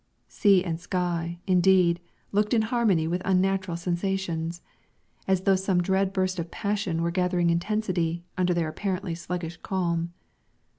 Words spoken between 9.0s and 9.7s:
sluggish